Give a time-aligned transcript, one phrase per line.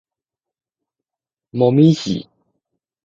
[1.51, 2.27] 紅葉